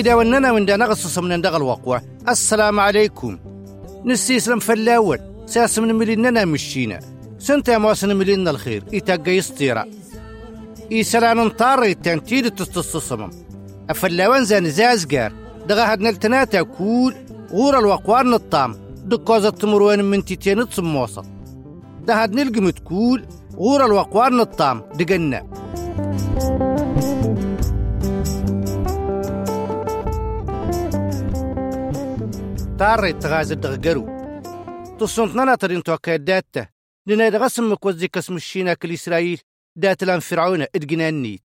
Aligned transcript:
إيمي 0.00 0.08
داوننا 0.08 0.52
من 0.52 0.66
دا 0.66 0.76
نغصص 0.76 1.18
من 1.18 1.40
دغ 1.40 1.56
الوقوع. 1.56 2.00
السلام 2.28 2.80
عليكم. 2.80 3.38
نسيسلم 4.04 4.58
فلاول 4.58 5.20
ساس 5.46 5.78
من 5.78 5.94
مليننا 5.94 6.44
مشينا 6.44 7.00
سنتا 7.38 7.78
موسن 7.78 8.16
ملينا 8.16 8.50
الخير. 8.50 8.84
إتاقا 8.94 9.30
يسطيرا 9.30 9.84
إيسران 10.92 11.38
انطار 11.38 11.82
التنتيد 11.82 12.50
تستصصمم 12.50 13.30
أفلاوان 13.90 14.44
زان 14.44 14.70
زازقار 14.70 15.32
دغا 15.68 15.92
هاد 15.92 16.00
نلتناتا 16.00 16.62
كول 16.62 17.14
غور 17.52 17.78
الوقوار 17.78 18.26
نطام. 18.26 18.76
دكوزة 19.04 19.50
تمروان 19.50 20.04
من 20.04 20.24
تيتين 20.24 20.68
تصموصة 20.68 21.22
ده 22.06 22.22
هاد 22.22 22.34
نلقم 22.34 22.70
تكول 22.70 23.24
غور 23.56 23.86
الوقوار 23.86 24.32
نطام. 24.32 24.82
دقنا. 24.94 25.46
تاري 32.80 33.12
تغاز 33.12 33.52
الدغقرو 33.52 34.06
تصنتنا 35.00 35.44
ناطرين 35.44 35.82
توكا 35.82 36.16
داتا. 36.16 36.66
لنا 37.06 37.26
يدغسم 37.26 37.72
مكوزي 37.72 38.08
كسم 38.08 38.36
الشينا 38.36 38.74
كل 38.74 38.92
إسرائيل 38.92 39.40
دات 39.76 40.04
لأن 40.04 40.20
فرعون 40.20 40.62
إدقنا 40.62 41.08
النيت. 41.08 41.42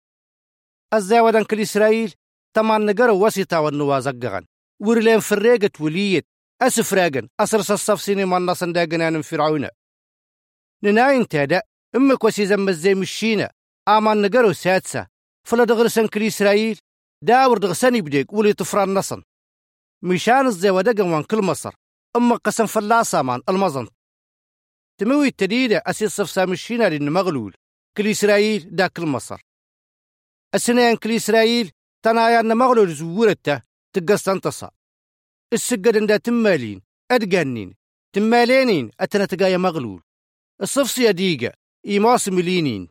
الزاودان 0.95 1.45
كل 1.45 1.61
إسرائيل؟ 1.61 2.15
طمان 2.57 2.87
نقرو 2.87 3.27
وسيطا 3.27 3.59
والنوازقغان 3.59 4.45
ورلين 4.81 5.21
فريقة 5.21 5.71
وليت. 5.81 6.27
أسفراغن 6.63 7.29
أسرس 7.41 7.71
الصفسيني 7.71 8.25
من 8.25 8.47
نصن 8.47 8.73
داقنان 8.73 9.23
فرعون. 9.23 9.69
نناين 10.83 11.29
تادا 11.29 11.63
أمك 11.97 12.25
وسي 12.25 12.47
زم 12.47 12.69
الزي 12.69 12.95
مشينا 12.95 13.51
آمان 13.89 14.23
نقرو 14.23 14.53
سادسة. 14.53 15.07
فلا 15.49 15.65
دغرسن 15.65 16.07
كل 16.07 16.23
إسرائيل. 16.23 16.79
داور 17.23 17.59
دغسن 17.59 17.95
يبديك 17.95 18.33
ولي 18.33 18.53
طفران 18.53 18.95
نصن. 18.95 19.23
مشان 20.05 20.47
الزي 20.47 20.71
ودقن 20.71 21.13
وان 21.13 21.23
كل 21.23 21.43
مصر. 21.43 21.75
أما 22.17 22.37
قسم 22.37 22.67
فلاسة 22.67 23.23
مان 23.23 23.43
المزن 23.49 23.89
تموي 25.01 25.29
التديدة 25.29 25.83
أسي 25.87 26.09
صفسا 26.09 26.45
مشينا 26.45 26.89
لأن 26.89 27.13
مغلول. 27.13 27.55
كل 27.97 28.07
إسرائيل 28.11 28.77
دا 28.77 28.87
كل 28.87 29.07
مصر. 29.07 29.41
السنين 30.55 30.97
كل 30.97 31.17
إسرائيل 31.17 31.71
تنايا 32.03 32.41
أن 32.41 32.57
مغلول 32.57 32.95
زورته 32.95 33.63
تقص 33.93 34.25
تصا. 34.25 34.71
السجد 35.53 36.07
دا 36.07 36.17
تمالين 36.17 36.83
أدقنين. 37.11 37.75
تمالينين 38.13 38.91
أتنا 39.01 39.25
تقايا 39.25 39.57
مغلول. 39.57 40.03
الصفصية 40.63 41.11
ديقة 41.11 41.53
إيماس 41.87 42.29
ملينين. 42.29 42.89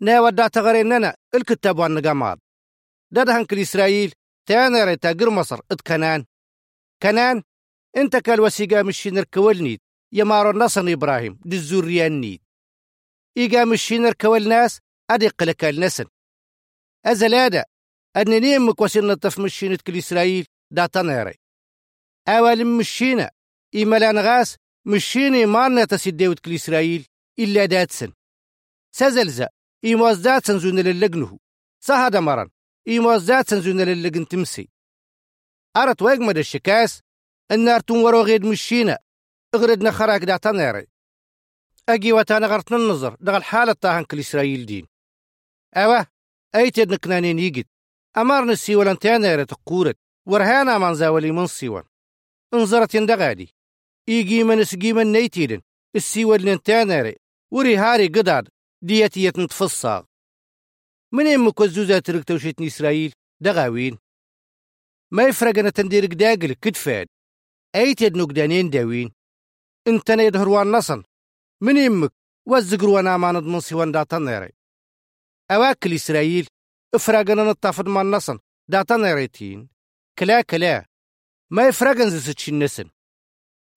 نا 0.00 0.20
ودا 0.20 0.48
تغريننا 0.48 1.16
الكتاب 1.34 1.78
والنقامات. 1.78 2.38
دا 3.10 3.24
دهن 3.24 3.44
كل 3.44 3.58
إسرائيل 3.58 4.12
تانا 4.46 4.84
ريتا 4.84 5.12
قر 5.12 5.30
مصر 5.30 5.60
إد 5.72 5.80
كنان. 5.80 6.24
كنان 7.02 7.42
إنت 7.96 8.16
كالوسيقا 8.16 8.82
مشي 8.82 9.10
نركولنيت 9.10 9.80
يمارو 10.12 10.58
نصن 10.58 10.88
إبراهيم 10.88 11.40
دي 11.44 11.56
الزوريان 11.56 12.20
نيت. 12.20 12.42
إيقا 13.36 13.64
مشي 13.64 13.98
نركول 13.98 14.48
ناس 14.48 14.80
أدق 15.10 15.42
لك 15.42 15.64
النسن 15.64 16.04
أزلادا 17.06 17.64
أنني 18.16 18.56
أمك 18.56 18.80
وسين 18.80 19.06
نطف 19.06 19.38
مشينة 19.38 19.78
كل 19.86 19.98
إسرائيل 19.98 20.46
دا 20.70 20.86
تنيري 20.86 21.34
أول 22.28 22.64
مشينا 22.64 23.30
إيمالان 23.74 24.18
غاس 24.18 24.56
مشيني 24.86 25.46
مارنا 25.46 25.84
تسديوت 25.84 26.40
كل 26.40 26.54
إسرائيل 26.54 27.06
إلا 27.38 27.64
داتسن. 27.64 28.12
سزلزا 28.92 29.48
إيموز 29.84 30.18
داتسن 30.18 30.58
زون 30.58 30.78
للجنه 30.78 31.38
سهدا 31.80 32.20
مرن. 32.20 32.50
إيموز 32.90 33.24
داتسن 33.24 33.60
زون 33.60 33.80
للجن 33.80 34.28
تمسي. 34.28 34.68
أرت 35.76 36.02
ويجمد 36.02 36.38
الشكاس 36.38 37.00
النار 37.52 37.80
تنورو 37.80 38.22
غيد 38.22 38.44
مشينا 38.44 38.98
اغردنا 39.54 39.90
خراك 39.90 40.24
دا 40.24 40.36
تنيري 40.36 40.86
أجي 41.88 42.12
وتانا 42.12 42.46
غرتنا 42.46 42.76
النظر 42.76 43.16
دغ 43.20 43.36
الحالة 43.36 43.72
طاهن 43.72 44.04
كل 44.04 44.18
إسرائيل 44.18 44.66
دين. 44.66 44.86
أوه 45.74 46.06
أيتد 46.54 46.92
نكنانين 46.92 47.38
يجد. 47.38 47.66
أمرنا 48.16 48.52
السيوال 48.52 48.88
انتانا 48.88 49.44
تقورت 49.44 49.98
ورهانا 50.26 50.78
من 50.78 50.94
زاولي 50.94 51.32
من 51.32 51.46
سيوان. 51.46 51.84
انظرت 52.54 52.94
يندغادي 52.94 53.54
إيجي 54.08 54.44
من 54.44 54.64
سجيما 54.64 55.04
نيتيدن. 55.04 55.60
السيوال 55.96 56.48
انتانا 56.48 57.14
وري 57.50 57.76
هاري 57.76 58.06
قداد. 58.06 58.48
ديتي 58.82 59.24
يتنتفصاغ. 59.24 60.04
من 61.12 61.26
يمك 61.26 61.60
وزوزة 61.60 61.98
ترك 61.98 62.24
توشيتني 62.24 62.66
إسرائيل 62.66 63.12
دغاوين 63.40 63.98
ما 65.10 65.22
يفرق 65.22 65.58
أنا 65.58 65.70
تندير 65.70 66.06
قداقل 66.06 66.52
كدفاد 66.52 67.06
أيتد 67.74 68.16
نقدانين 68.16 68.70
داوين 68.70 69.12
انتنا 69.88 70.22
يدهروان 70.22 70.72
نصن 70.72 71.02
من 71.62 71.76
يمك 71.76 72.12
وزقروا 72.46 73.00
أنا 73.00 73.16
ما 73.16 73.32
نضمن 73.32 73.60
سيوان 73.60 73.92
دا 73.92 74.02
تنيري 74.02 74.52
أواكل 75.50 75.94
إسرائيل 75.94 76.46
إفراغنا 76.94 77.44
نطافد 77.44 77.88
ما 77.88 78.00
النصن 78.00 78.38
دا 78.68 78.82
تنيريتين 78.82 79.68
كلا 80.18 80.42
كلا 80.42 80.86
ما 81.50 81.68
يفرغن 81.68 82.10
زيستشي 82.10 82.50
النسن 82.50 82.90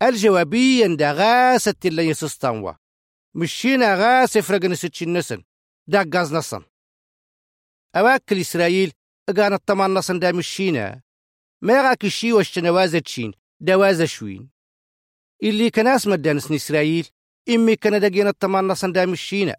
الجوابيا 0.01 0.95
دا 0.95 1.11
غاسة 1.11 1.75
اللي 1.85 2.07
يسستانوا 2.07 2.73
مشينا 3.35 3.95
غاس 3.95 4.35
يفرغن 4.35 4.75
ستشي 4.75 5.05
النسن 5.05 5.43
دا 5.87 6.09
غاز 6.15 6.33
نصن 6.33 6.63
أواكل 7.95 8.39
إسرائيل 8.39 8.91
إغانا 9.29 9.55
الطمان 9.55 9.93
نصن 9.93 10.19
دا 10.19 10.31
مشينا 10.31 11.01
ما 11.61 11.73
يغاك 11.73 12.05
الشي 12.05 12.33
واشتنا 12.33 12.99
تشين 12.99 13.33
دا 13.59 13.75
وازا 13.75 14.05
شوين. 14.05 14.49
اللي 15.43 15.69
كان 15.69 15.87
اسم 15.87 16.15
دانسن 16.15 16.55
إسرائيل 16.55 17.07
إمي 17.49 17.75
كان 17.75 17.99
دقينا 17.99 18.29
الطمان 18.29 18.67
نصن 18.67 18.91
دا 18.91 19.05
مشينا 19.05 19.55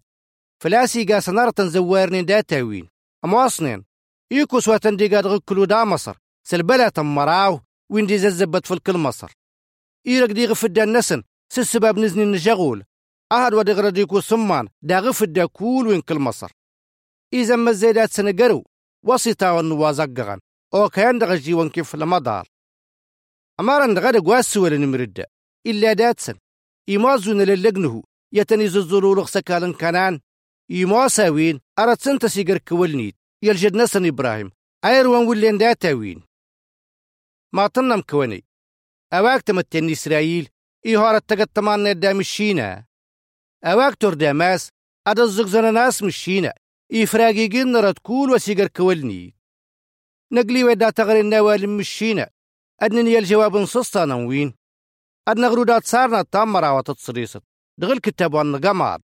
فلاسي 0.63 1.05
قاس 1.05 1.29
نارتن 1.29 1.69
زوارنين 1.69 2.25
دا 2.25 2.41
تاوين. 2.41 2.89
أمواصنين 3.25 3.85
إيكوس 4.33 4.69
واتن 4.69 4.97
دي 4.97 5.09
قاد 5.09 5.27
غكلو 5.27 5.65
دا 5.65 5.85
مصر. 5.85 6.17
سلبلا 6.47 6.89
تمراو 6.89 7.61
وين 7.91 8.07
دي 8.07 8.19
ززبت 8.19 8.67
في 8.67 8.75
الكل 8.75 8.97
مصر 8.97 9.33
إيرك 10.07 10.31
دي 10.31 10.47
غفد 10.47 10.79
النسن 10.79 11.23
سسباب 11.53 11.99
نزني 11.99 12.23
النجاغول 12.23 12.85
أهد 13.33 13.55
ودي 13.55 13.73
غرديكو 13.73 14.21
سمان 14.21 14.69
دا 14.83 14.99
غفد 14.99 15.41
كول 15.41 15.87
وين 15.87 16.01
كل 16.01 16.19
مصر 16.19 16.53
إذا 17.35 17.57
ما 17.57 17.71
الزيدات 17.71 18.11
سنقرو 18.11 18.65
وسيطا 19.05 19.51
والنوازقغان 19.51 20.41
أو 20.75 20.89
كان 20.89 21.19
دغ 21.19 21.35
جيوان 21.35 21.71
كيف 21.71 21.95
لمدار 21.97 22.49
أمارن 23.61 23.95
دغا 23.95 24.11
دقواس 24.11 24.57
ولا 24.57 24.77
نمرد 24.77 25.25
إلا 25.67 25.93
داتسن. 25.93 26.35
إيمازون 26.89 27.43
للجنه 27.43 28.03
يتني 28.33 28.69
زلزلو 28.69 29.15
لغسكالن 29.15 29.73
كانان 29.73 30.21
يماساوين 30.71 31.61
أرد 31.79 32.01
سنت 32.01 32.27
سيجر 32.27 32.59
كولنيت 32.59 33.17
يلجد 33.43 33.77
نسن 33.77 34.07
إبراهيم 34.07 34.51
أيروان 34.85 35.27
ولين 35.27 35.59
داتاوين. 35.59 36.23
ما 37.53 37.67
تنم 37.67 38.01
كوني. 38.01 38.45
أواك 39.13 39.43
تمتن 39.43 39.91
إسرائيل 39.91 40.49
إيهارة 40.87 41.19
تقد 41.19 41.47
تمان 41.47 41.85
ندام 41.89 42.21
الشينا 42.21 42.85
أواك 43.65 43.95
تور 43.95 44.15
داماس 44.15 44.69
أدا 45.07 45.23
الزغزن 45.23 45.75
ناس 45.75 46.03
مشينا 46.03 46.55
إفراقي 46.93 47.49
جن 47.49 47.77
رد 47.77 47.99
كول 47.99 48.31
وسيجر 48.31 48.67
كولني. 48.67 49.35
نقلي 50.33 50.65
ودا 50.65 50.91
تغري 50.91 51.21
النوال 51.21 51.69
مشينا. 51.69 52.31
أدنني 52.83 53.19
الجواب 53.19 53.57
نصصتا 53.57 54.05
نوين 54.05 54.55
أدنا 55.29 55.49
غرودات 55.49 55.87
صارنا 55.87 56.23
تامرا 56.23 56.71
وتتصريصت 56.71 57.43
دغل 57.79 57.99
كتاب 57.99 58.35
وان 58.35 58.61
قمار 58.61 59.01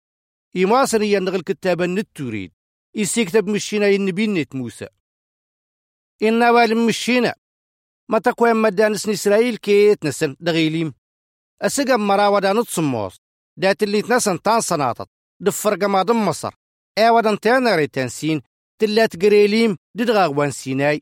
إيماسن 0.57 1.03
يندغ 1.03 1.35
الكتاب 1.35 1.83
النت 1.83 2.09
تريد 2.15 2.53
يستكتب 2.95 3.49
مشينا 3.49 3.87
ينبين 3.87 4.47
موسى 4.55 4.89
إنا 6.23 6.51
والم 6.51 6.87
مشينا. 6.87 7.35
ما 8.09 8.19
تقوى 8.19 8.53
مدانس 8.53 9.09
إسرائيل 9.09 9.57
كيت 9.57 10.07
نسن 10.07 10.37
دغيليم. 10.41 10.95
أسقم 11.63 12.07
مراودا 12.07 12.53
نتصموس. 12.53 13.21
دات 13.57 13.83
اللي 13.83 14.03
تنسن 14.03 14.43
تان 14.43 14.61
صناطت 14.61 15.09
دفر 15.41 15.75
قمادم 15.75 16.27
مصر. 16.27 16.55
ايوادن 17.01 17.41
تانا 17.41 17.77
ريتانسين 17.77 18.43
تلات 18.79 19.23
قريليم 19.23 19.77
ددغاغ 19.95 20.39
وان 20.39 20.51
سيناي 20.51 21.01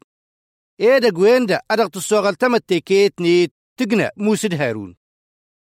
ايدا 0.81 1.11
قويندا 1.11 1.61
أدغت 1.71 1.97
السوغل 1.97 2.35
تمتي 2.35 2.81
كيت 2.81 3.21
نيت 3.21 3.53
تقنى 3.77 4.11
موسد 4.17 4.55
هارون 4.55 4.97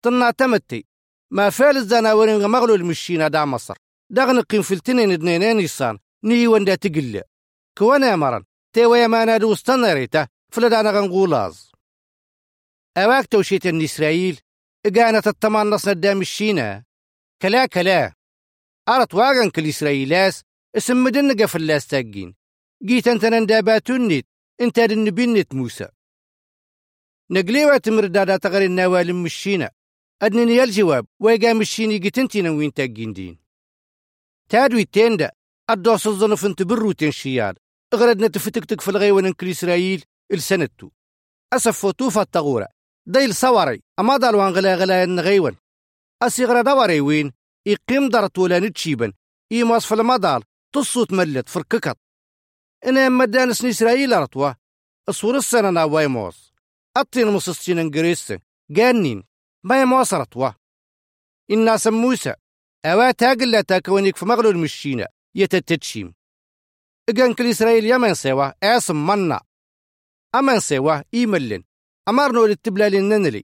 طنا 0.01 0.31
تمتي 0.31 0.85
ما 1.31 1.49
فعل 1.49 1.77
الزناورين 1.77 2.45
مغلو 2.45 2.75
المشينا 2.75 3.27
دا 3.27 3.45
مصر 3.45 3.75
دغن 4.11 4.41
قيم 4.41 4.61
في 4.61 4.73
التنين 4.73 5.11
ادنينين 5.11 5.59
يصان 5.59 5.99
ني 6.23 6.47
وندا 6.47 6.75
تقل 6.75 7.21
كوانا 7.77 8.15
مرن 8.15 8.43
تيويا 8.75 9.07
ما 9.07 9.25
نادو 9.25 9.53
استنريته 9.53 10.27
فلدانا 10.53 10.91
غنغولاز 10.91 11.71
أواك 12.97 13.25
توشيت 13.25 13.65
ان 13.65 13.81
إسرائيل 13.81 14.39
إقانة 14.85 15.23
التمان 15.27 15.69
نصنا 15.69 15.91
الدام 15.91 16.21
الشينا 16.21 16.83
كلا 17.41 17.65
كلا 17.65 18.13
أرت 18.89 19.13
واغن 19.13 19.49
كل 19.49 19.69
إسرائيلاس 19.69 20.43
اسم 20.77 21.03
مدن 21.03 21.43
قفل 21.43 21.67
لاس 21.67 21.87
تاقين. 21.87 22.35
جيت 22.83 23.07
أنت 23.07 23.25
ننداباتونيت 23.25 24.27
أنت 24.61 24.79
النبينة 24.79 25.45
موسى. 25.53 25.89
نقليوة 27.31 27.77
تمردادا 27.77 28.37
تغري 28.37 28.65
النوال 28.65 29.15
مشينا. 29.15 29.71
أدنني 30.21 30.63
الجواب 30.63 31.05
ويقا 31.19 31.53
مشيني 31.53 31.97
قتنتي 31.97 32.49
وين 32.49 32.73
تاقين 32.73 33.13
دين. 33.13 33.39
تادوي 34.49 34.85
تيندا 34.85 35.31
الدوس 35.69 36.07
الظنف 36.07 36.45
أنت 36.45 36.63
بروتين 36.63 37.11
شيار. 37.11 37.55
اغردنا 37.93 38.27
تفتكتك 38.27 38.81
في 38.81 38.87
الغيوان 38.91 39.33
كل 39.33 39.49
إسرائيل 39.49 40.03
السنتو. 40.31 40.89
أسف 41.53 41.79
فوتوفا 41.79 42.21
التغورة. 42.21 42.67
دايل 43.05 43.35
صوري 43.35 43.83
أما 43.99 44.17
دالوان 44.17 44.53
غلا 44.53 44.75
غلا 44.75 45.03
النغيوان 45.03 45.55
أسيغرا 46.23 46.61
دوري 46.61 47.01
وين؟ 47.01 47.38
يقيم 47.69 48.09
درت 48.09 48.37
ولا 48.37 48.59
نتشيبن 48.59 49.13
إيماس 49.51 49.85
في 49.85 49.93
المدار 49.93 50.43
تصوت 50.75 51.13
ملت 51.13 51.49
فرككت. 51.49 51.97
إنا 52.85 53.09
مدانس 53.09 53.65
إسرائيل 53.65 54.13
أرتوا 54.13 54.53
أصور 55.09 55.37
السنة 55.37 55.69
ناواي 55.69 56.07
موس 56.07 56.53
أطين 56.97 57.27
مصصين 57.27 57.79
إنجريس. 57.79 58.33
جانين. 58.71 59.23
ما 59.63 59.81
يموس 59.81 60.13
أرتوا 60.13 60.51
إنا 61.51 61.77
سموسى 61.77 62.33
أوا 62.85 63.11
تاقل 63.11 63.51
لا 63.51 63.61
تاكونيك 63.61 64.17
في 64.17 64.25
مغلو 64.25 64.49
المشينة 64.49 65.05
يتتتشيم. 65.35 66.13
إجان 67.09 67.33
كل 67.33 67.49
إسرائيل 67.49 67.85
يمن 67.85 68.13
سوا. 68.13 68.51
أسم 68.63 69.07
منا. 69.07 69.41
أمن 70.35 70.59
سوا. 70.59 71.01
إيملن 71.13 71.63
أمرنو 72.09 72.45
للتبلالين 72.45 73.09
ننلي. 73.09 73.43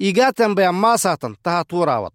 إيقاتن 0.00 0.54
بيان 0.54 0.74
ماساتن 0.74 1.36
تها 1.42 1.62
توراوت 1.62 2.12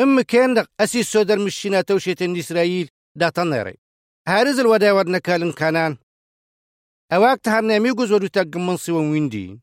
إم 0.00 0.20
كان 0.20 0.54
دق 0.54 0.66
أسيس 0.80 1.12
سودر 1.12 1.38
مشينا 1.38 1.80
توشيت 1.80 2.22
إسرائيل 2.22 2.88
دا 3.16 3.28
تنيري 3.28 3.74
هارز 4.28 4.58
الودا 4.60 4.92
ودنا 4.92 5.18
كالن 5.18 5.52
كانان 5.52 5.96
أواك 7.12 7.40
تهرنا 7.40 7.78
ميقوز 7.78 8.12
ودو 8.12 8.26
تاق 8.26 8.56
منصي 8.56 8.92
ويندي 8.92 9.60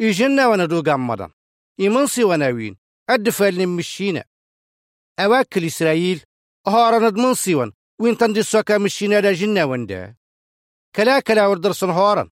إيجنا 0.00 0.46
وندو 0.46 0.82
قامدان 0.82 1.30
إيمنصي 1.80 2.24
وناوين 2.24 2.76
أدفال 3.10 3.68
مشينا 3.68 4.24
أواك 5.20 5.56
الإسرائيل 5.58 6.22
هارند 6.66 7.18
منصي 7.18 7.54
ون 7.54 7.72
وين 8.00 8.16
تندي 8.18 8.42
سوكا 8.42 8.78
مشينا 8.78 9.20
دا 9.20 9.32
جنا 9.32 9.64
وندا 9.64 10.14
كلا 10.96 11.20
كلا 11.20 11.46
وردرسن 11.46 11.90
هارن 11.90 12.30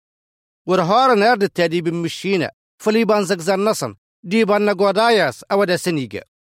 ورهارن 0.67 1.23
أرد 1.23 1.43
التاديب 1.43 1.89
مشينا 1.89 2.51
فليبان 2.83 3.25
زقزان 3.25 3.65
نصن 3.65 3.95
ديبان 4.23 4.65
نقوداياس 4.65 5.45
أودا 5.53 5.77
سنيقة 5.77 6.19
اللي 6.19 6.38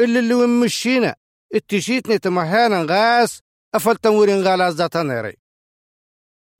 اللي 0.00 0.46
مشينا. 0.46 1.14
اتشيتني 1.54 2.18
تمهانا 2.18 2.86
غاس 2.90 3.40
أفل 3.74 3.96
تنورين 3.96 4.42
غالا 4.42 4.70
زاتا 4.70 5.02
نيري 5.02 5.36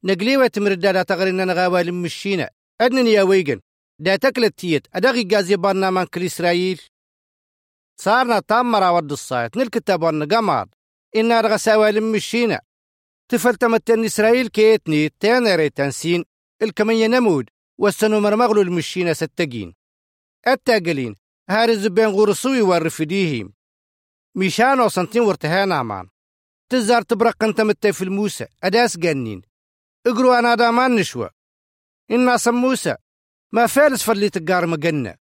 نقليوة 0.04 0.46
تمردادا 0.46 1.02
تغرين 1.02 1.46
نغاوا 1.46 1.82
لمشينا 1.82 2.50
أدنن 2.80 3.06
يا 3.06 3.22
ويغن 3.22 3.60
دا 3.98 4.16
تكلت 4.16 4.58
تيت 4.58 4.86
أدغي 4.94 5.28
غازي 5.32 5.56
كل 6.14 6.22
إسرائيل. 6.24 6.80
صارنا 8.00 8.40
تامرا 8.40 8.90
ود 8.90 9.12
الصايت. 9.12 9.56
نلكتاب 9.56 10.02
ونقاماد 10.02 10.68
إنا 11.16 11.40
رغساوا 11.40 11.90
لمشينا 11.90 12.60
تفلتمتن 13.28 14.04
إسرائيل 14.04 14.48
كيتني. 14.48 15.08
تانيري 15.20 15.70
تنسين. 15.70 16.24
الكمية 16.62 17.06
نمود. 17.06 17.50
والسنو 17.78 18.20
مرمغلو 18.20 18.62
المشينا 18.62 19.12
ستقين. 19.12 19.74
التاقلين 20.46 21.16
هارز 21.50 21.86
بين 21.86 22.06
غرسوي 22.06 22.60
والرفديهم 22.60 23.52
ميشانو 24.34 24.88
سنتين 24.88 25.22
ورتهانا 25.22 25.74
عمان 25.74 26.08
تزار 26.72 27.02
تبرق 27.02 27.44
انت 27.44 27.60
متى 27.60 27.92
في 27.92 28.04
الموسى. 28.04 28.46
أداس 28.64 28.96
جنين. 28.96 29.42
اقروا 30.06 30.38
أنا 30.38 30.54
دامان 30.54 30.94
نشوى. 30.94 31.30
إنا 32.10 32.36
سموسى 32.36 32.96
ما 33.52 33.66
فالس 33.66 34.02
فلي 34.02 34.30
تقار 34.30 34.66
مقنة. 34.66 35.14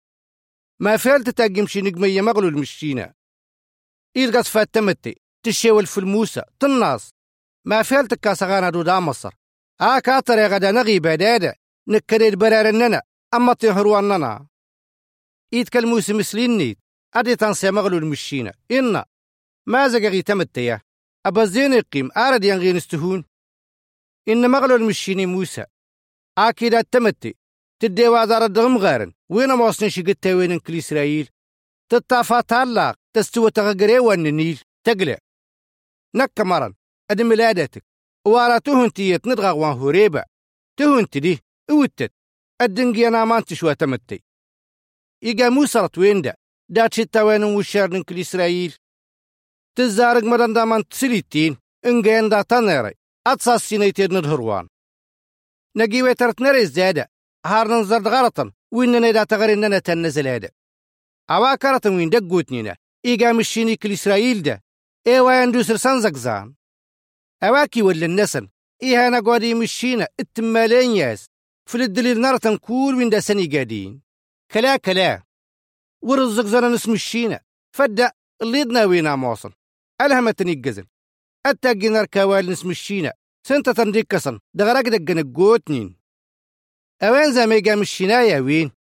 ما 0.80 0.98
فال 0.98 1.24
تتاقم 1.24 1.68
شي 1.68 1.82
نقمية 1.82 2.22
مغلو 2.22 2.48
المشينا 2.48 3.14
إيرقص 4.18 4.50
فات 4.50 4.74
تمتي 4.74 5.22
تشيول 5.44 5.86
في 5.86 5.98
الموسى. 5.98 6.42
تناس 6.60 7.12
ما 7.66 7.82
فال 7.84 8.08
تكاسغانا 8.08 8.70
دو 8.70 8.82
دا 8.82 9.00
مصر. 9.00 9.34
آ 9.82 10.00
كاتر 10.00 10.38
يا 10.38 10.48
غدا 10.48 10.72
نغي 10.72 11.00
بدادة 11.00 11.56
نكريد 11.88 12.36
برارننا. 12.36 13.02
أما 13.34 13.54
تهرواننا. 13.54 14.50
إيد 15.53 15.77
موسى 15.77 16.13
مسليني. 16.13 16.77
أدي 17.13 17.36
تنسى 17.36 17.71
مغلو 17.71 17.98
المشينا 17.98 18.53
إنا. 18.71 19.06
ما 19.68 19.88
زقغي 19.88 20.21
تمتيا؟ 20.21 20.81
أبا 21.25 21.45
زين 21.45 21.74
القيم 21.74 22.09
أرد 22.18 22.44
ينغي 22.44 22.74
نستهون. 22.74 23.25
إن 24.27 24.51
مغلو 24.51 24.75
المشيني 24.75 25.25
موسى. 25.25 25.65
أكيد 26.38 26.74
التمتي 26.74 27.36
تدي 27.80 28.07
وادار 28.07 28.45
الدغم 28.45 28.77
غارن. 28.77 29.13
وين 29.30 29.50
موصني 29.50 29.89
شقت 29.89 30.27
وين 30.27 30.59
كل 30.59 30.77
إسرائيل؟ 30.77 31.30
تطافا 31.92 32.42
تالاق. 32.42 32.95
تستوى 33.15 33.51
تغقري 33.51 34.00
وان 34.00 34.27
النيل 34.27 34.59
تقلع. 34.83 35.17
نك 36.15 36.41
مرن. 36.41 36.74
أدي 37.12 37.24
ميلادتك 37.24 37.84
وارا 38.27 38.58
تهن 38.58 38.93
تيت 38.93 39.27
ندغى 39.27 39.50
وان 39.50 39.77
هوريبا. 39.77 40.25
تهن 40.79 41.10
تدي 41.10 41.39
أوتت. 41.70 42.13
الدنقي 42.62 43.08
أنا 43.08 43.25
ما 43.25 43.43
شوى 43.53 43.75
تمتي. 43.75 44.24
إيقا 45.24 45.50
موسى 45.50 45.88
وين 45.98 46.22
دا 46.22 46.36
دات 46.70 46.94
شتا 46.94 47.22
وين 47.22 47.44
وشارن 47.44 48.04
كل 48.04 48.20
إسرائيل 48.20 48.75
تزارق 49.75 50.24
مدن 50.24 50.54
دامان 50.54 50.88
تسليتين 50.88 51.58
إنجين 51.86 52.30
دا 52.30 52.42
تنيري 52.42 52.94
أتصاص 53.28 53.70
سينيتين 53.70 54.18
ندهروان 54.18 54.68
نجي 55.75 56.13
ترت 56.13 56.42
نري 56.42 56.66
زادة 56.66 57.10
هارن 57.46 57.84
زرد 57.84 58.08
غلطا 58.08 58.51
وإننا 58.72 59.12
دا 59.12 59.24
تغريننا 59.24 59.80
تنزل 59.80 60.28
هذا 60.28 60.50
أوا 61.30 61.56
كرتن 61.56 61.96
وين 61.96 62.10
دقوتنينا 62.10 62.75
إيقا 63.06 63.32
مشيني 63.32 63.75
كل 63.75 63.92
إسرائيل 63.92 64.42
دا 64.44 64.62
إيوا 65.08 65.44
يندوسر 65.44 65.78
سنزقزان 65.78 66.54
أواكي 67.44 67.82
ولا 67.82 68.06
النسن 68.06 68.48
إيها 68.84 69.10
نقودي 69.10 69.54
مشينا 69.54 70.08
التمالين 70.20 70.96
ياس 70.96 71.25
فلدليل 71.70 72.22
نارتن 72.22 72.58
كول 72.58 72.96
وين 72.96 73.10
دا 73.10 73.20
سني 73.20 73.48
قادين. 73.58 74.11
كلا 74.53 74.77
كلا. 74.77 75.24
ورزق 76.01 76.46
زنا 76.46 76.70
نسم 76.70 76.93
الشينا 76.93 77.39
فدأ 77.75 78.12
اللي 78.41 78.86
وينا 78.86 79.15
موصل. 79.15 79.53
ألها 80.01 80.31
تنيقزن. 80.31 80.86
أتاقي 81.46 81.89
نركوال 81.89 82.50
نسم 82.50 82.70
الشينا 82.70 83.13
سنتا 83.48 83.72
تنديكسن 83.72 84.39
دغرق 84.53 84.81
دقن 84.81 85.34
قوتنين. 85.34 85.96
أوين 87.03 87.34
زميقا 87.34 87.75
مشينا 87.75 88.22
يا 88.22 88.39
وين؟ 88.39 88.72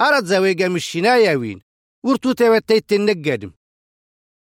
أرد 0.00 0.24
زويقا 0.24 0.68
مشينا 0.68 1.16
يا 1.16 1.36
وين؟ 1.36 1.62
ورتو 2.04 2.32
تيوتيت 2.32 2.92
النقادم 2.92 3.52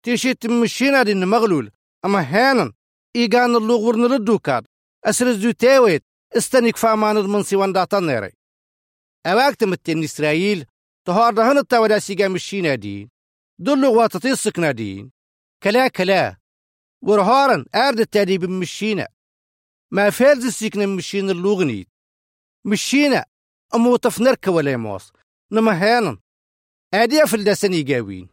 تيشيت 0.03 0.47
مشينا 0.47 1.03
دين 1.03 1.25
مغلول. 1.29 1.71
أما 2.05 2.21
هانا 2.21 2.73
إيقان 3.17 3.57
اللوغ 3.57 3.81
ورن 3.81 4.07
للدوكاد 4.07 4.67
أسرزو 5.05 5.51
تيويت 5.51 6.05
استنك 6.37 6.77
فامان 6.77 7.17
المنسي 7.17 7.57
وان 7.57 7.73
نيري. 7.95 8.33
أواك 9.27 9.55
تمتن 9.55 10.03
إسرائيل 10.05 10.67
تهار 11.07 11.33
دهن 11.35 11.59
التاودا 11.59 11.99
سيقا 11.99 12.29
مشينا 12.29 12.75
دين 12.75 13.09
دلو 13.59 13.95
واتطي 13.99 14.31
السكنا 14.31 14.71
دين 14.71 15.11
كلا 15.63 15.89
كلا 15.89 16.37
ورهارن 17.03 17.67
أرد 17.75 18.01
التادي 18.01 18.39
بمشينا 18.39 19.09
ما 19.93 20.11
فالز 20.11 20.45
السكنا 20.45 20.87
مشينا 20.87 21.33
اللوغنيت. 21.33 21.89
مشينا 22.65 23.25
أمو 23.75 23.97
تفنرك 23.97 24.47
ولا 24.47 24.73
يموس 24.73 25.13
نما 25.53 25.73
هانن. 25.73 26.19
أدي 26.95 27.25
أفل 27.25 27.45
داسني 27.45 27.83
قاوين. 27.83 28.29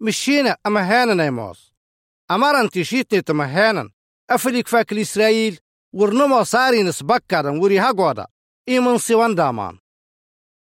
مشينا 0.00 0.56
أما 0.66 0.80
هانن 0.80 1.20
يموس 1.20 1.72
أمارن 2.30 2.70
تشيتني 2.70 3.22
تما 3.22 3.44
هانن. 3.44 3.90
أفليك 4.30 4.68
فاك 4.68 4.92
الإسرائيل 4.92 5.58
ورنما 5.92 6.42
صاري 6.42 6.82
نسبكرن 6.82 7.58
وري 7.58 7.78
هاقودا 7.78 8.26
إيمن 8.68 8.98
سيوان 8.98 9.34
دامان. 9.34 9.78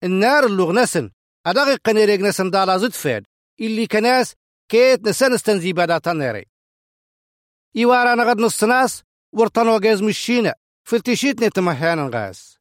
النار 0.05 0.47
اللغنسن. 0.47 1.11
أدغي 1.47 1.75
قنيريق 1.75 2.21
نسن 2.21 2.51
دالا 2.51 2.79
زد 2.79 2.93
فاد 2.93 3.25
اللي 3.61 3.87
كناس 3.87 4.35
كيت 4.69 5.09
نسن 5.09 5.33
استنزيبا 5.33 5.85
دا 5.85 5.99
تنيري. 5.99 6.47
إيوارا 7.77 8.15
نغد 8.15 8.39
نصناس 8.39 9.03
ورطن 9.33 9.69
وغاز 9.69 10.03
مشينا. 10.03 10.55
فلتشيتني 10.85 11.51
تمهانا 11.51 12.11
غاز 12.15 12.59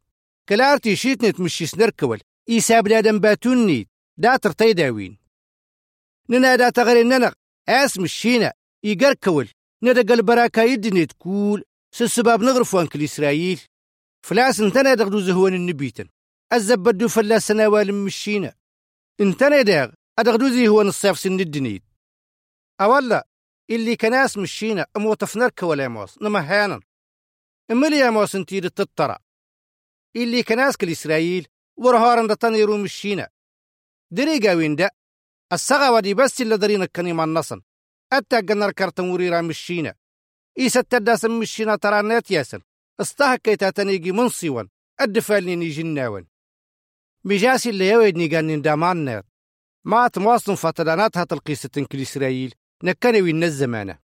كلار 0.50 0.78
تشيتني 0.78 1.32
تمشي 1.32 1.66
سنركول 1.66 2.20
إيسا 2.50 2.80
بلادن 2.82 3.20
باتوني 3.20 3.88
دا 4.18 4.38
ترتي 4.38 4.74
داوين. 4.74 5.18
ننا 6.30 6.56
دا 6.56 6.70
تغري 6.70 7.04
ننق 7.04 7.34
آس 7.70 7.98
مشينا. 8.00 8.54
يقركول 8.84 9.50
ندا 9.84 10.14
البراكا 10.14 10.62
يدني 10.62 11.06
تقول 11.06 11.64
سسباب 11.92 12.42
نغرفوان 12.42 12.88
كل 12.88 13.04
إسرائيل. 13.04 13.60
فلاس 14.22 14.60
انتنا 14.60 14.94
دغدو 14.94 15.20
زهوان 15.20 15.54
النبيتن. 15.54 16.08
الزبدو 16.54 17.08
فلا 17.08 17.40
سنوال 17.40 17.94
مشينا 17.94 18.56
انتنا 19.22 19.62
داغ 19.62 19.90
أدغدو 20.20 20.50
زي 20.50 20.68
هو 20.68 20.84
نصيف 20.84 21.20
سن 21.20 21.40
الدنيت. 21.40 21.84
أولا 22.82 23.28
اللي 23.70 23.96
كناس 23.96 24.38
مشينا 24.38 24.86
أموتفنرك 24.98 25.64
ولا 25.64 25.88
موس 25.88 26.22
نمهانا 26.22 26.80
املي 27.72 28.12
موسن 28.12 28.46
تيد 28.46 28.66
التطرة 28.66 29.20
اللي 30.16 30.44
كناس 30.44 30.78
كل 30.78 30.92
إسرائيل 30.92 31.48
ورهارن 31.78 32.28
دتاني 32.28 32.64
روم 32.64 32.84
الشينا 32.84 33.30
دريقا 34.12 34.54
وين 34.54 34.76
دا 34.76 34.90
السغا 35.54 35.90
ودي 35.90 36.14
بس 36.14 36.42
اللي 36.42 36.58
درين 36.58 36.82
الكنيم 36.82 37.22
النصن 37.22 37.62
أتا 38.14 38.40
قنر 38.40 38.72
كرتن 38.72 39.10
وريرا 39.10 39.42
مشينا 39.42 39.96
إيسا 40.60 40.82
تداس 40.82 41.26
مشينا 41.26 41.76
ترانات 41.76 42.32
ياسن. 42.32 42.62
استهكيتا 43.02 43.70
تنيجي 43.70 44.12
منصيوان 44.12 44.70
الدفالني 45.02 45.56
نيجي 45.56 45.82
بجاسي 47.24 47.70
اللي 47.70 47.90
يويدني 47.90 48.36
قانين 48.36 48.62
دامان 48.62 48.98
نات 48.98 49.26
ما 49.86 50.08
تمواصل 50.08 50.58
فتدانات 50.58 51.18
هات 51.18 51.34
القيسة 51.34 51.86
كل 51.92 52.02
إسرائيل 52.02 52.54
نكني 52.84 53.22
وين 53.22 53.44
الزمانة 53.44 54.00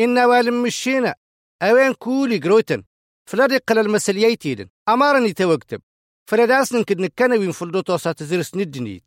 إن 0.00 0.18
والم 0.18 0.62
مشينا 0.62 1.14
أوين 1.62 1.92
كولي 1.92 2.38
جروتن 2.38 2.84
فلادي 3.26 3.56
قل 3.56 3.78
المسليتيدن 3.78 4.68
أمارني 4.88 5.32
توقتب 5.32 5.82
فلاداسن 6.30 6.82
كد 6.84 7.00
نكنا 7.00 7.34
وين 7.34 7.52
فلدو 7.52 7.80
توسات 7.80 8.22
زرس 8.22 8.54
ندنيد 8.56 9.02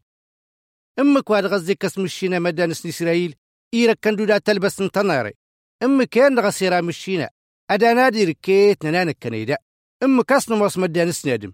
أمك 0.99 1.29
واد 1.29 1.45
غزي 1.45 1.75
كس 1.75 1.97
مشينا 1.97 2.39
مدانس 2.39 2.85
إسرائيل 2.85 3.35
إيرك 3.73 3.99
كندو 4.03 4.25
دا 4.25 4.37
تلبس 4.37 4.81
نتناري. 4.81 5.33
أمك 5.83 6.09
كان 6.09 6.39
غسيرا 6.39 6.81
مشينا 6.81 7.29
أدا 7.69 7.93
نادي 7.93 8.23
ركيت 8.23 8.85
ننانك 8.85 9.17
كنيدا. 9.23 9.57
أمك 10.03 10.31
أصنو 10.31 10.55
موس 10.55 10.77
مدانس 10.77 11.25
نادم 11.25 11.53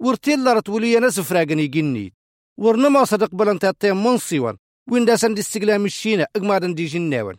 ورتيلرت 0.00 0.68
وليا 0.68 1.00
نسفراقن 1.00 1.58
يقنيت 1.58 2.14
ورنما 2.58 3.04
صدق 3.04 3.34
بلنتاتين 3.34 3.96
منصيوان. 3.96 4.56
وين 4.90 5.04
دا 5.04 5.16
سندي 5.16 5.40
السقلا 5.40 5.78
مشينا 5.78 6.26
أقمادن 6.36 6.74
دي 6.74 6.84
جناون 6.86 7.36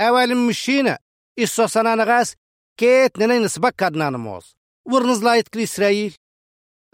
أوال 0.00 0.36
مشينا 0.36 0.98
إسو 1.38 1.66
سنانا 1.66 2.04
غاس 2.04 2.36
كيت 2.76 3.18
ننين 3.18 3.48
سبك 3.48 3.82
أدنان 3.82 4.16
موز. 4.16 4.54
ورنز 4.86 5.22
لايت 5.24 5.48
كل 5.48 5.60
إسرائيل. 5.60 6.14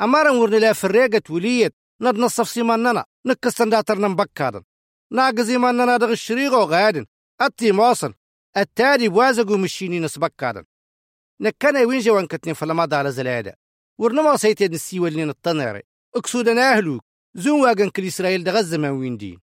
أمارن 0.00 0.36
ورن 0.36 0.54
لا 0.54 0.72
فريقة 0.72 1.22
وليت 1.30 1.74
ند 2.00 2.16
نصف 2.16 2.48
سيماننا 2.48 3.04
نكسن 3.26 3.70
داترنا 3.70 4.08
مبكادن 4.08 4.62
ناقزي 5.12 5.58
ماننا 5.58 5.96
دغ 5.96 6.10
الشريغو 6.10 6.62
غادن 6.62 7.06
أتي 7.40 7.72
موصن 7.72 8.14
التالي 8.56 9.08
بوازقو 9.08 9.56
مشيني 9.56 10.00
نسبكادن 10.00 10.64
نكنا 11.40 11.80
وين 11.80 12.00
جوان 12.00 12.26
كتنين 12.26 12.54
فلما 12.54 12.86
دال 12.86 13.12
زلادة. 13.12 13.58
ورنما 14.00 14.36
سيتي 14.36 14.68
نسيوال 14.68 15.12
لين 15.12 15.30
الطنيري 15.30 15.82
اكسودنا 16.16 16.72
أهلوك. 16.72 17.04
زون 17.34 17.60
واغن 17.60 17.90
كل 17.90 18.06
إسرائيل 18.06 18.44
دغ 18.44 18.58
الزمان 18.58 18.90
وين 18.90 19.16
دين 19.16 19.40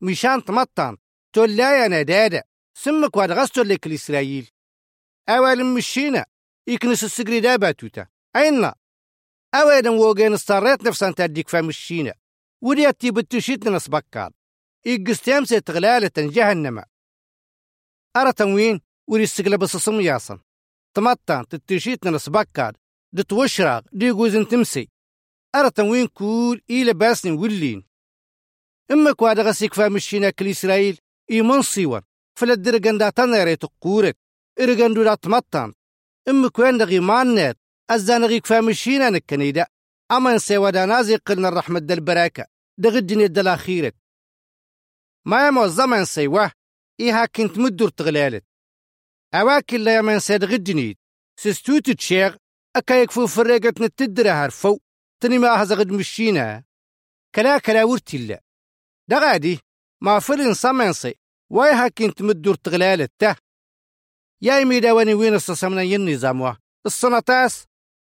مشان 0.00 0.44
تمطان. 0.44 0.96
تولايا 1.32 1.88
ندادة 1.88 2.44
سمك 2.74 3.16
واد 3.16 3.30
غستو 3.32 3.62
لك 3.62 3.86
الإسرائيل 3.86 4.50
أول 5.28 5.64
مشينا. 5.64 6.26
يكنس 6.68 7.04
السجري 7.04 7.40
دابا 7.40 7.72
توتا 7.72 8.06
أين 8.36 8.72
أولا 9.54 9.90
ووغين 9.90 10.32
استريت 10.32 10.82
نفسان 10.84 11.14
تديك 11.14 11.48
فمشينا 11.48 12.14
ودي 12.62 12.88
أتي 12.88 13.10
بتشيت 13.10 13.68
نسبكار 13.68 14.32
إيقستيام 14.86 15.44
سيتغلالة 15.44 16.10
جهنم. 16.18 16.84
أرى 18.16 18.32
تنوين 18.32 18.80
وري 19.06 19.22
السجل 19.22 19.58
بصصم 19.58 20.00
ياسن. 20.00 20.38
تمطان. 20.94 21.48
تتشيت 21.48 22.06
نسبكار 23.14 23.22
دتوشراغ 23.22 23.82
دي 23.92 24.12
جوزن 24.12 24.48
تمسي. 24.48 24.88
أرى 25.54 25.70
تنوين 25.70 26.06
كول 26.06 26.62
إيلا 26.70 26.92
باسن 26.92 27.32
ولين. 27.32 27.84
إما 28.90 29.12
كواد 29.12 29.40
غسيك 29.40 29.74
فمشينا 29.74 30.30
كل 30.30 30.48
إسرائيل 30.50 30.98
إيمان 31.30 31.62
صيوان. 31.62 32.02
فلا 32.38 32.54
درجن 32.54 32.98
دا 32.98 33.10
تنيري 33.10 33.56
تقورك 33.56 34.16
إرجن 34.60 34.94
دا 34.94 35.14
تمطان. 35.14 35.74
إم 36.28 36.48
كوين 36.48 36.78
دغي 36.78 37.00
مانات 37.00 37.58
أزان 37.90 38.24
غيك 38.24 38.46
فامشينا 38.46 39.10
نكنيدا 39.10 39.66
أما 40.10 40.34
نسيوا 40.34 40.70
دا 40.70 40.86
نازي 40.86 41.16
قلنا 41.16 41.48
الرحمة 41.48 41.78
دا 41.78 41.94
البراكة 41.94 42.46
دغي 42.78 42.98
الدنيا 42.98 43.26
دا 43.26 43.40
الأخيرة 43.40 43.92
ما 45.26 45.46
يمو 45.46 45.64
الزمن 45.64 46.04
سيوه 46.04 46.52
إيها 47.00 47.26
كنت 47.26 47.58
مدور 47.58 47.88
تغلالت. 47.88 48.44
أواكل 49.34 49.84
لا 49.84 49.96
يمن 49.96 50.18
سيد 50.18 50.44
غدنيد 50.44 50.96
سستوت 51.40 51.90
تشيغ. 51.90 52.36
أكا 52.76 52.94
يكفو 52.94 53.26
فريقة 53.26 53.84
نتدرى 53.84 54.28
هرفو 54.30 54.78
تني 55.20 55.38
ما 55.38 55.48
هذا 55.48 55.74
غد 55.74 55.92
مشينا 55.92 56.64
كلا 57.34 57.58
كلا 57.58 57.84
ورتي 57.84 58.38
دا 59.08 59.18
غادي 59.18 59.60
ما 60.02 60.18
فلن 60.18 60.54
سمنسي 60.54 61.14
واي 61.50 61.72
هاكين 61.72 62.14
تمدور 62.14 62.54
تغلالة 62.54 63.08
ته. 63.18 63.36
يا 64.42 64.64
ميدا 64.64 64.92
واني 64.92 65.14
وين 65.14 65.34
السسمنا 65.34 65.82
ينظام 65.82 66.40
وا 66.40 66.52
السنتاس 66.86 67.64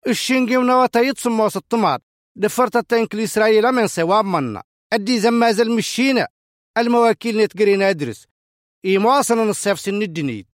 الشنجي 0.07 0.57
ونواتا 0.57 1.01
يتصم 1.01 1.41
واس 1.41 1.57
الطمار 1.57 2.01
دفرت 2.37 2.77
التنك 2.77 3.15
الإسرائيل 3.15 3.73
من 3.73 3.87
سواب 3.87 4.25
منا. 4.25 4.63
أدي 4.93 5.21
زماز 5.21 5.61
المشينا 5.61 6.29
المواكيل 6.79 7.39
نتقري 7.39 7.77
ندرس 7.77 8.27
إي 8.85 8.99
مواصنا 8.99 9.45
نصف 9.45 9.81
سن 9.81 10.03
الدنيد 10.03 10.47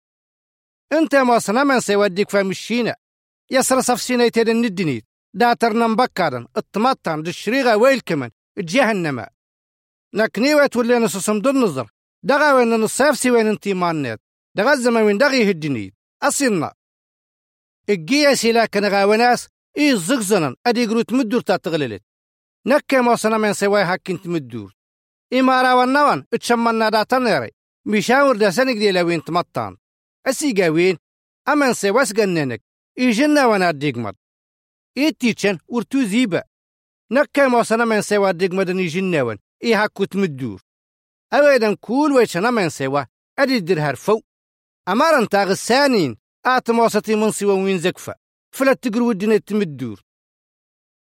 انت 0.93 1.15
مواصنا 1.15 1.65
من 1.65 1.81
سيوديك 1.81 2.31
فمشينا 2.31 2.97
يسر 3.53 3.81
صف 3.81 4.03
سنة 4.03 4.29
تدن 4.29 4.65
الدنيد 4.65 5.05
داترنا 5.35 5.87
مبكرا 5.87 6.47
الطمطان 6.57 7.23
دشريغا 7.23 7.75
ويل 7.75 8.01
كمان 8.01 8.31
جهنم. 8.59 9.27
نكنيوة 10.15 10.71
ولا 10.77 10.99
نصصم 10.99 11.39
دون 11.39 11.61
نظر. 11.61 11.91
دغا 12.23 12.53
وين 12.53 12.69
نصيف 12.69 13.19
سي 13.19 13.31
وين 13.31 13.47
انتي 13.47 13.75
مانيت. 13.75 14.21
دغا 14.57 14.73
الزمان 14.73 15.03
وين 15.03 15.19
دغي 15.19 15.51
هدني. 15.51 15.95
أصينا 16.23 16.73
الجيا 17.89 18.35
سيلا 18.35 18.67
كان 18.67 18.85
غاوناس 18.85 19.49
إي 19.79 19.97
زغزنا 19.97 20.57
أدي 20.67 20.87
قروت 20.87 21.13
مدور 21.13 21.41
تغللت. 21.41 22.03
نكا 22.67 23.01
ما 23.01 23.17
صنا 23.17 23.39
من 23.39 23.53
سواي 23.53 23.87
حق 23.87 24.11
انت 24.11 24.27
مدور. 24.27 24.75
إمارا 25.33 25.75
والنوان 25.75 26.25
اتشمنا 26.35 26.89
دا 26.89 27.03
تنيري. 27.03 27.51
مشاور 27.87 28.37
دا 28.37 28.51
سنك 28.51 28.77
دي 28.77 28.93
لوين 28.93 29.25
تمطان 29.25 29.77
أسي 30.27 30.53
قاوين 30.53 30.99
أمن 31.49 31.73
سواس 31.73 32.13
قننك 32.13 32.63
إيجنا 32.99 33.47
وأنا 33.47 33.71
ديقمد 33.71 34.17
إيتيتشن 34.97 35.59
ورتو 35.69 36.03
زيبا. 36.05 36.43
نكا 37.13 37.49
ما 37.49 37.63
صنا 37.63 37.85
من 37.85 38.03
سوا 38.03 38.31
ديقمد 38.31 38.71
نيجناون 38.71 39.39
إي 39.65 39.77
حق 39.77 40.05
تمدور 40.05 40.63
أويدا 41.33 41.75
كول 41.75 42.13
ويشنا 42.13 42.51
من 42.51 42.69
سوا. 42.69 43.05
أدي 43.39 43.61
درهر 43.61 43.97
فو. 43.97 44.21
أمارن 44.89 45.29
تاغ 45.29 45.51
السانين 45.51 46.17
آت 46.47 46.71
موسطي 46.71 47.15
من 47.15 47.31
سوا 47.31 47.53
وين 47.55 47.79
زكفة 47.79 48.15
فلا 48.55 48.73
تقروا 48.73 49.13
الدنيا 49.13 49.39
تمدور. 49.39 50.03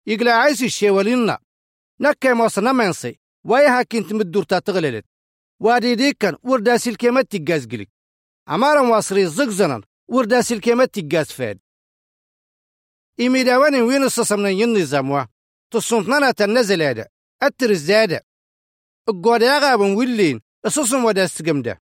يقلع 0.07 0.31
عيس 0.31 0.63
الشيوالينا 0.63 1.39
نكا 1.99 2.33
موسنا 2.33 2.71
منسي 2.71 3.19
ويها 3.43 3.83
كنت 3.83 4.13
مدور 4.13 4.43
تاتغللت 4.43 5.05
وادي 5.59 5.95
ديكن 5.95 6.35
ورداسي 6.43 6.89
الكيمات 6.89 7.35
تقاز 7.35 7.67
قلك 7.67 7.89
أمارن 8.49 8.89
واصري 8.89 9.25
زقزنا 9.27 9.81
ورداسي 10.07 10.53
الكيمات 10.53 10.99
تقاز 10.99 11.25
فاد. 11.25 11.59
إيمي 13.19 13.43
داواني 13.43 13.81
وين 13.81 14.03
الصصمنا 14.03 14.49
ينظام 14.49 15.11
وا 15.11 15.25
تصنطنا 15.71 16.31
تنزل 16.31 16.81
هذا 16.81 17.07
أترز 17.41 17.77
زادة 17.77 18.25
القواد 19.09 19.41
يغابن 19.41 19.95
ولين 19.95 20.41
أسوسن 20.65 21.03
ودا 21.03 21.25
استقمدة. 21.25 21.81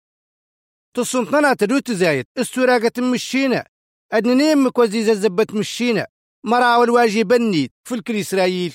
تصنطنا 0.94 1.54
تدوت 1.54 1.92
زايد 1.92 2.25
استراقة 2.38 3.02
مشينا 3.02 3.68
أدنين 4.12 4.58
مكوزيزة 4.58 5.13
زبت 5.13 5.54
مشينا 5.54 6.08
مراو 6.44 6.84
الواجي 6.84 7.24
بني 7.24 7.72
في 7.84 7.96
الكل 7.96 8.16
إسرائيل. 8.16 8.74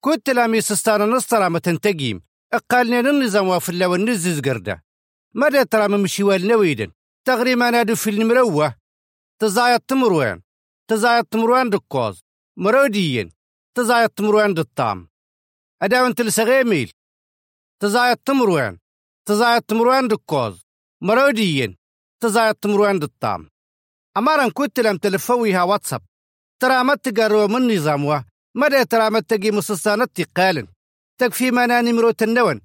كنت 0.00 0.30
لامي 0.30 0.60
سستانا 0.60 1.06
نصطرا 1.06 1.48
ما 1.48 1.58
تنتقيم 1.58 2.22
أقالنا 2.52 3.00
النظام 3.00 3.48
وافلا 3.48 3.86
والنزز 3.86 4.40
قردة. 4.40 4.84
ماذا 5.34 5.62
ترى 5.62 5.88
من 5.88 6.00
مشيوال 6.02 6.48
نويدا 6.48 6.92
تغريما 7.24 7.70
نادو 7.70 7.94
في 7.94 8.10
المروة. 8.10 8.74
تزايد 9.38 9.80
تمروان. 9.80 10.42
تزايد 10.90 11.24
تمروان 11.24 11.70
دكوز. 11.70 12.22
مروديين. 12.56 13.32
تزايد 13.74 14.10
تمروان 14.10 14.54
دالطام 14.54 15.08
أداون 15.82 16.14
تلسغيميل 16.14 16.92
تزايد 17.82 18.16
تمروان. 18.16 18.78
تزايد 19.28 19.62
تمروان 19.62 20.08
دكوز. 20.08 20.62
مروديين. 21.02 21.76
تزايد 22.22 22.54
تمروان 22.54 22.98
دالطام 22.98 23.48
أمارا 24.16 24.48
كنت 24.48 24.80
لم 24.80 24.96
تلفويها 24.96 25.62
واتساب. 25.62 26.02
ترى 26.62 26.84
ما 26.84 26.94
تقروا 26.94 27.46
من 27.46 27.76
نظامها. 27.76 28.24
مدى 28.54 28.84
ترى 28.84 29.10
ما 29.10 29.20
تجي 29.20 29.50
مسلسانات 29.50 30.10
تقالن. 30.20 30.68
تكفي 31.18 31.50
ما 31.50 31.66
نمرو 31.66 32.10
تنون 32.10 32.60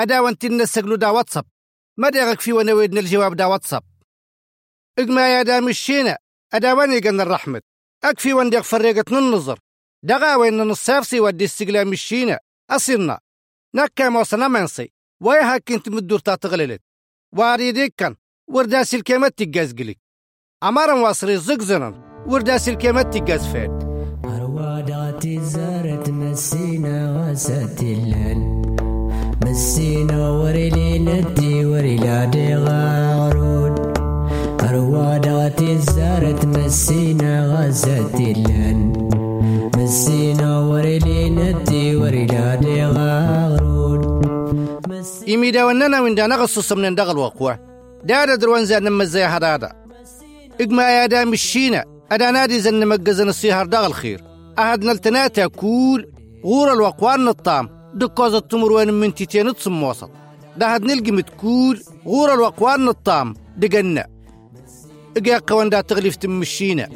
أدا 0.00 0.20
وانت 0.20 0.44
النسقلو 0.44 0.94
دا 0.94 1.08
واتساب. 1.10 1.44
مدى 1.98 2.20
غكفي 2.20 2.52
ونويدنا 2.52 3.00
الجواب 3.00 3.36
دا 3.36 3.46
واتساب. 3.46 3.84
إقما 4.98 5.36
يا 5.36 5.42
دا 5.42 5.60
مشينا 5.60 6.18
أدا 6.56 6.72
واني 6.72 6.98
قن 6.98 7.20
الرحمة. 7.20 7.60
أكفي 8.04 8.32
وان 8.32 8.50
ديغ 8.50 8.62
فريقة 8.62 9.18
النظر 9.18 9.58
دغا 10.04 10.36
وين 10.36 10.58
نصيرسي 10.58 11.20
ودي 11.20 11.44
استقلال 11.44 11.88
مشينا 11.88 12.38
أصيرنا. 12.70 13.18
نكا 13.74 14.08
موصنا 14.08 14.48
منسي 14.48 14.92
ويها 15.22 15.58
كنت 15.58 15.88
مدور 15.88 16.18
تغللت. 16.18 16.82
واريديك 17.36 17.94
كان 17.96 18.16
ورداس 18.48 18.94
الكلمات 18.94 19.42
تقاز 19.42 19.72
قلي 19.72 19.96
عمارا 20.62 20.94
واصري 20.94 21.36
زقزنا 21.36 22.24
ورداس 22.26 22.68
الكلمات 22.68 23.16
تقاز 23.16 23.46
فات 23.46 23.70
أرواداتي 24.24 25.40
زارت 25.40 26.10
مسينا 26.10 27.30
وسات 27.30 27.80
الليل. 27.80 28.38
مسينا 29.44 30.30
وريلي 30.30 30.98
ندي 30.98 31.64
وريلا 31.64 32.24
دي 32.24 32.54
غارود. 32.54 33.96
أرواداتي 34.62 35.78
زارت 35.78 36.15
مسينا 36.66 37.34
وسات 37.68 38.14
الليل 38.14 38.78
مسينا 39.76 40.60
وريلي 40.60 41.30
ندي 41.30 41.96
وريلا 41.96 42.54
دي 42.54 42.84
غارود 42.84 44.02
إميدا 45.28 45.64
وننا 45.64 46.00
من 46.00 46.14
دانا 46.14 46.36
غصص 46.36 46.72
من 46.72 46.94
دغل 46.94 47.18
وقوة 47.18 47.58
دادا 48.04 48.34
دروان 48.34 48.64
زاد 48.64 48.82
نمزي 48.82 49.24
هدادا. 49.24 49.72
إقما 50.60 50.82
يا 50.82 51.06
دا 51.06 51.24
مشينا. 51.24 51.84
أدا 52.12 52.30
نادي 52.30 52.60
زن 52.60 52.88
مجزن 52.88 53.28
السيهر 53.28 53.66
دغل 53.66 53.94
خير. 53.94 54.24
أهدنا 54.58 54.92
التناتا 54.92 55.46
كول 55.46 56.08
غور 56.44 56.72
الوقوان 56.72 57.28
الطام 57.28 57.68
دكوز 57.94 58.34
التمر 58.34 58.72
وين 58.72 58.94
من 58.94 59.14
تيتين 59.14 59.54
تصم 59.54 59.82
وسط. 59.82 60.10
ده 60.56 60.66
هد 60.66 60.84
نلقي 60.84 61.10
متكول. 61.10 61.82
غور 62.06 62.34
الوقوان 62.34 62.88
الطام 62.88 63.34
دقنا. 63.56 64.15
إقيا 65.16 65.38
قوان 65.38 65.68
دا 65.68 65.80
تغليف 65.80 66.16
تمشينا. 66.16 66.88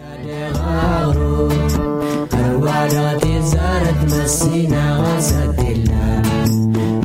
أرواداتي 2.35 3.43
زارت 3.43 4.05
مسينا 4.05 5.01
وسات 5.01 5.59
الليل 5.59 6.21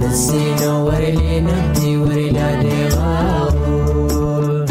مسينا 0.01 0.77
وريلي 0.77 1.41
ندي 1.41 1.97
وريلا 1.97 2.61
دي 2.61 2.87
غارود 2.87 4.69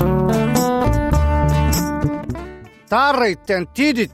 تاري 2.90 3.35
تنتيدت. 3.35 4.11